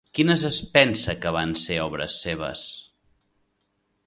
[0.17, 2.65] Quines es pensa que van ser obres seves?